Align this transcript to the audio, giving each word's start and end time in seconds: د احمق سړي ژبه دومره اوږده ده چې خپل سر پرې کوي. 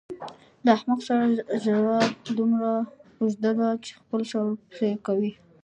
د 0.63 0.67
احمق 0.77 0.99
سړي 1.07 1.27
ژبه 1.63 1.95
دومره 2.37 2.71
اوږده 3.19 3.51
ده 3.59 3.69
چې 3.83 3.91
خپل 3.99 4.19
سر 4.31 4.45
پرې 4.73 4.91
کوي. 5.05 5.31